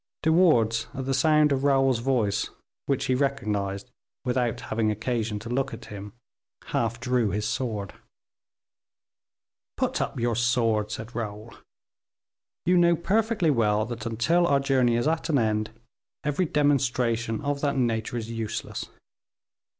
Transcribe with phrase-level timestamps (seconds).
[0.23, 2.49] De Wardes, at the sound of Raoul's voice,
[2.87, 3.91] which he recognized
[4.25, 6.13] without having occasion to look at him,
[6.73, 7.93] half drew his sword.
[9.77, 11.53] "Put up your sword," said Raoul;
[12.65, 15.69] "you know perfectly well that, until our journey is at an end,
[16.23, 18.87] every demonstration of that nature is useless.